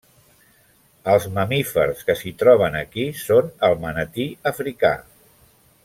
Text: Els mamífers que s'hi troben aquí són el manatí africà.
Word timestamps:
Els 1.15 1.27
mamífers 1.35 2.01
que 2.07 2.15
s'hi 2.21 2.33
troben 2.39 2.79
aquí 2.81 3.05
són 3.27 3.53
el 3.69 3.79
manatí 3.87 4.27
africà. 4.55 4.95